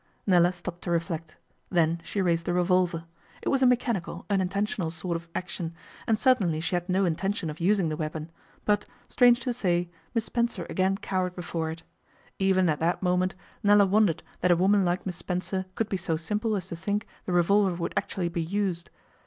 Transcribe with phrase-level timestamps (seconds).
[0.25, 1.37] Nella stopped to reflect.
[1.69, 3.05] Then she raised the revolver.
[3.43, 5.75] It was a mechanical, unintentional sort of action,
[6.07, 8.31] and certainly she had no intention of using the weapon,
[8.65, 11.83] but, strange to say, Miss Spencer again cowered before it.
[12.39, 16.15] Even at that moment Nella wondered that a woman like Miss Spencer could be so
[16.15, 18.89] simple as to think the revolver would actually be used.